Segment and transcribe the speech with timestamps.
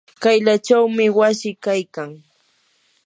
[0.21, 2.11] kaylachawmi wasi kaykan.